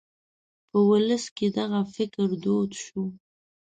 [0.69, 3.03] په ولس کې دغه فکر دود شو.